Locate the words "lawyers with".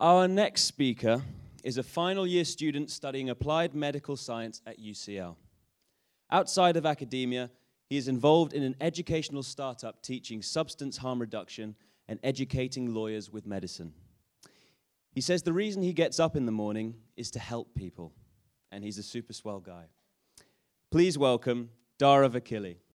12.94-13.44